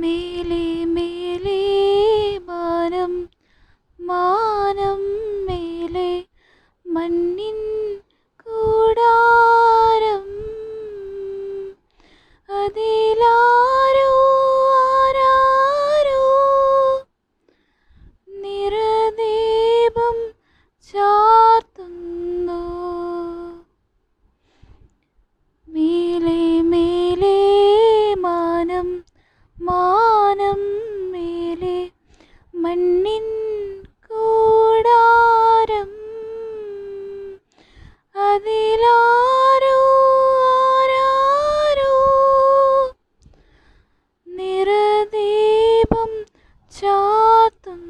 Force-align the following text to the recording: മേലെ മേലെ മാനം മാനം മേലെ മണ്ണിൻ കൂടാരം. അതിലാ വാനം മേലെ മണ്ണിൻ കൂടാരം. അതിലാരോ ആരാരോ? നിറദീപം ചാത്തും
മേലെ 0.00 0.84
മേലെ 0.86 1.60
മാനം 2.48 3.14
മാനം 3.98 5.02
മേലെ 5.46 6.10
മണ്ണിൻ 6.84 7.58
കൂടാരം. 8.42 10.26
അതിലാ 12.48 13.37
വാനം 29.98 30.60
മേലെ 31.12 31.90
മണ്ണിൻ 32.54 33.26
കൂടാരം. 33.84 35.90
അതിലാരോ 38.30 39.78
ആരാരോ? 40.46 41.94
നിറദീപം 44.26 46.12
ചാത്തും 46.80 47.87